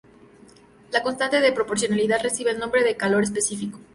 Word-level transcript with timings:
La 0.91 1.03
constante 1.03 1.39
de 1.43 1.51
proporcionalidad 1.53 2.23
recibe 2.23 2.49
el 2.49 2.57
nombre 2.57 2.83
de 2.83 2.97
calor 2.97 3.21
específico. 3.21 3.77